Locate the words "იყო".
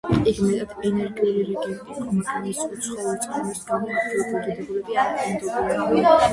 1.97-2.07